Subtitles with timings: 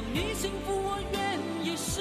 [0.00, 1.20] 让你幸福，我愿
[1.64, 2.00] 意试。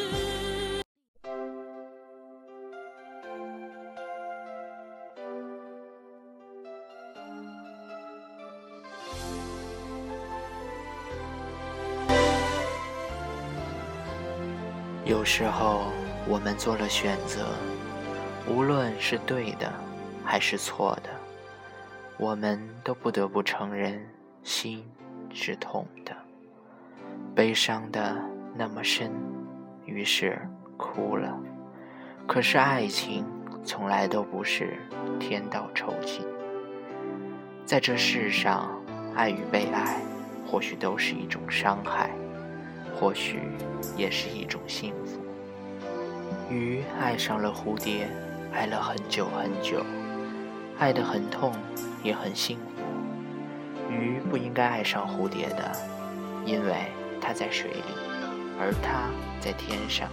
[15.04, 15.92] 有时候
[16.28, 17.48] 我们做了选择，
[18.48, 19.74] 无论是对的
[20.24, 21.10] 还是错的，
[22.20, 24.00] 我们都不得不承认
[24.44, 24.88] 心
[25.34, 26.16] 是痛的，
[27.38, 28.20] 悲伤的
[28.56, 29.12] 那么深，
[29.86, 30.42] 于是
[30.76, 31.40] 哭了。
[32.26, 33.24] 可是爱情
[33.64, 34.80] 从来都不是
[35.20, 36.26] 天道酬勤，
[37.64, 38.72] 在这世上，
[39.14, 40.02] 爱与被爱
[40.48, 42.10] 或许都是一种伤害。
[43.00, 43.40] 或许
[43.96, 45.22] 也是一种幸福。
[46.50, 48.08] 鱼爱上了蝴蝶，
[48.52, 49.86] 爱了很久很久，
[50.80, 51.54] 爱得很痛，
[52.02, 53.94] 也很幸福。
[53.94, 55.72] 鱼不应该爱上蝴蝶的，
[56.44, 56.88] 因为
[57.28, 57.84] 它在水里，
[58.58, 59.10] 而它
[59.42, 60.08] 在天上。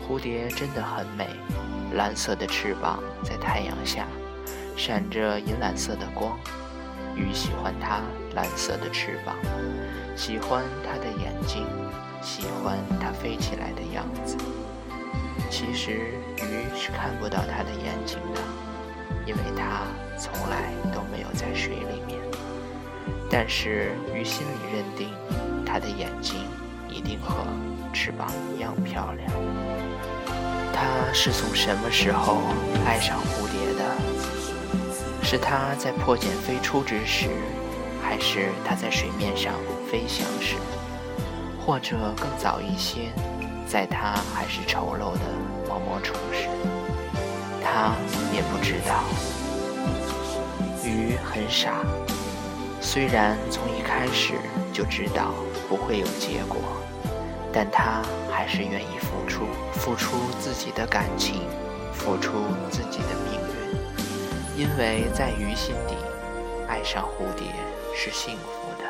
[0.00, 1.28] 蝴蝶真的很美，
[1.92, 4.06] 蓝色的翅膀在太阳下
[4.74, 6.34] 闪着银蓝色的光。
[7.14, 8.00] 鱼喜欢它
[8.34, 9.36] 蓝色的翅膀。
[10.16, 11.66] 喜欢它的眼睛，
[12.22, 14.34] 喜欢它飞起来的样子。
[15.50, 15.92] 其实
[16.38, 18.40] 鱼是看不到它的眼睛的，
[19.26, 19.82] 因为它
[20.18, 22.18] 从来都没有在水里面。
[23.30, 25.10] 但是鱼心里认定，
[25.68, 26.36] 它的眼睛
[26.88, 27.44] 一定和
[27.92, 29.30] 翅膀一样漂亮。
[30.72, 32.38] 它是从什么时候
[32.86, 33.84] 爱上蝴蝶的？
[35.22, 37.28] 是它在破茧飞出之时。
[38.00, 39.52] 还是它在水面上
[39.90, 40.54] 飞翔时，
[41.60, 43.10] 或者更早一些，
[43.66, 45.26] 在它还是丑陋的
[45.68, 46.48] 毛毛虫时，
[47.62, 47.92] 它
[48.32, 49.04] 也不知道。
[50.82, 51.84] 鱼很傻，
[52.80, 54.34] 虽然从一开始
[54.72, 55.34] 就知道
[55.68, 56.58] 不会有结果，
[57.52, 61.42] 但他还是愿意付出，付出自己的感情，
[61.92, 62.32] 付出
[62.70, 63.40] 自己的命
[64.56, 65.94] 运，因为在鱼心底，
[66.68, 67.46] 爱上蝴蝶。
[68.00, 68.84] 是幸福的。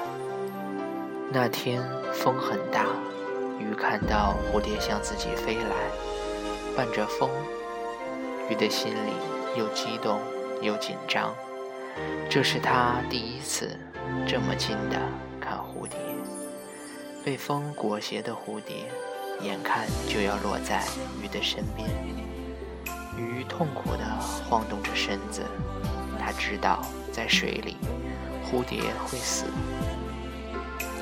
[1.33, 1.83] 那天
[2.13, 2.85] 风很大，
[3.59, 5.75] 鱼看到蝴蝶向自己飞来，
[6.77, 7.31] 伴着风，
[8.51, 9.13] 鱼的心里
[9.57, 10.21] 又激动
[10.61, 11.35] 又紧张。
[12.29, 13.79] 这是他第一次
[14.27, 15.01] 这么近的
[15.41, 15.99] 看蝴蝶，
[17.25, 18.77] 被风裹挟的蝴蝶，
[19.41, 20.85] 眼看就要落在
[21.23, 21.89] 鱼的身边。
[23.17, 24.05] 鱼痛苦地
[24.49, 25.43] 晃动着身子，
[26.19, 27.77] 他知道在水里。
[28.51, 29.45] 蝴蝶会死。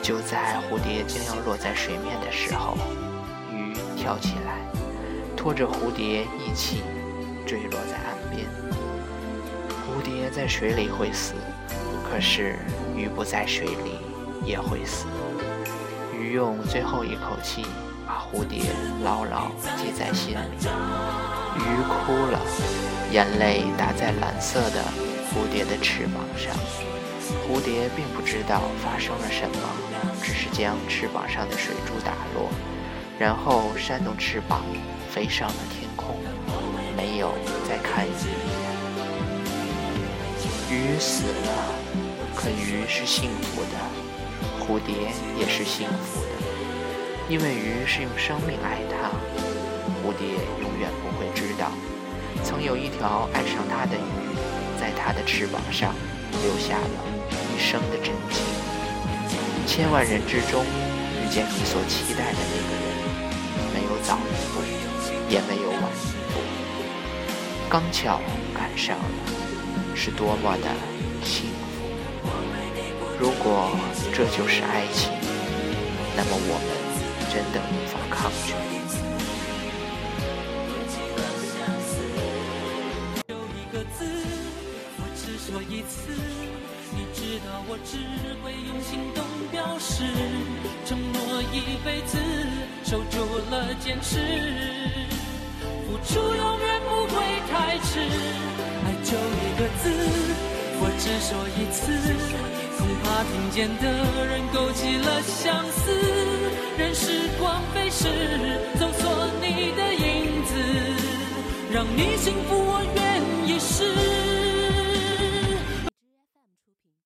[0.03, 2.77] 就在蝴蝶将要落在水面的时候，
[3.53, 4.59] 鱼跳起来，
[5.37, 6.83] 拖着蝴蝶一起
[7.47, 8.47] 坠落在岸边。
[10.06, 11.34] 蝶在水里会死，
[12.09, 12.61] 可是
[12.94, 13.99] 鱼不在水里
[14.44, 15.06] 也会死。
[16.17, 17.67] 鱼用最后一口气
[18.06, 18.71] 把蝴蝶
[19.03, 20.69] 牢牢记在心里。
[21.56, 22.41] 鱼哭了，
[23.11, 24.81] 眼泪打在蓝色的
[25.28, 26.55] 蝴蝶的翅膀上。
[27.49, 29.59] 蝴蝶并不知道发生了什么，
[30.22, 32.49] 只是将翅膀上的水珠打落，
[33.19, 34.62] 然后扇动翅膀
[35.11, 36.15] 飞上了天空，
[36.97, 37.33] 没有
[37.69, 38.75] 再看一
[40.97, 41.75] 鱼死了，
[42.34, 43.77] 可鱼是幸福的，
[44.59, 46.29] 蝴蝶也是幸福的，
[47.29, 49.11] 因为鱼是用生命爱它。
[50.01, 50.27] 蝴蝶
[50.62, 51.71] 永远不会知道，
[52.43, 55.95] 曾有一条爱上它的鱼，在它的翅膀上
[56.43, 57.05] 留下了。
[57.55, 58.43] 一生的真情，
[59.67, 62.89] 千万人之中遇见你所期待的那个人，
[63.75, 64.63] 没有早一步，
[65.28, 66.41] 也没有晚一步，
[67.69, 68.19] 刚巧
[68.54, 69.04] 赶上了，
[69.97, 70.69] 是多么的
[71.25, 71.65] 幸福。
[73.19, 73.71] 如果
[74.13, 75.10] 这就是爱情，
[76.15, 76.69] 那么我们
[77.33, 78.53] 真的无法抗拒。
[83.27, 84.04] 有一个字，
[84.98, 86.13] 我只说一次。
[86.92, 87.97] 你知道我只
[88.42, 90.04] 会用行动表示，
[90.84, 92.19] 承诺一辈子，
[92.84, 93.16] 守住
[93.51, 94.21] 了坚持，
[95.60, 97.15] 付出永远不会
[97.51, 98.05] 太迟。
[101.28, 101.91] 说一次
[102.78, 105.91] 恐怕听见的人勾起了相思。
[106.78, 108.07] 任时光飞逝
[108.78, 110.55] 搜索你的影子
[111.73, 112.55] 让你幸福